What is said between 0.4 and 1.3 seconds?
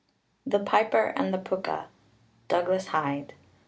THE PIPER